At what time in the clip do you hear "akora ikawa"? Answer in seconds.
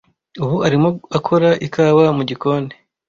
1.17-2.05